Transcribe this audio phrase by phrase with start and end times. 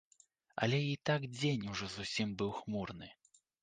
[0.65, 3.17] Але і так дзень ужо зусім быў хмурны.